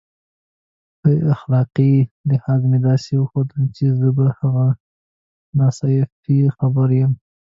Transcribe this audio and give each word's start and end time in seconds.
په 0.99 1.09
اخلاقي 1.33 1.93
لحاظ 2.29 2.61
مې 2.69 2.79
داسې 2.87 3.11
وښودل 3.17 3.63
چې 3.75 3.85
زه 3.99 4.07
په 4.17 4.25
هغه 4.37 4.67
ناانصافیو 5.57 6.55
خبر 6.57 6.89
یم. 6.99 7.11